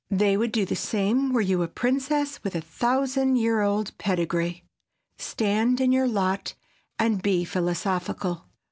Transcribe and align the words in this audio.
They 0.09 0.35
would 0.35 0.51
do 0.51 0.65
the 0.65 0.75
same 0.75 1.31
were 1.31 1.41
you 1.41 1.61
a 1.61 1.67
princess 1.67 2.43
with 2.43 2.55
a 2.55 2.61
thousand 2.61 3.35
year 3.35 3.61
old 3.61 3.95
pedigree. 3.99 4.63
Stand 5.19 5.79
in 5.79 5.91
your 5.91 6.07
lot 6.07 6.55
and 6.97 7.21
be 7.21 7.45
philosophical. 7.45 8.45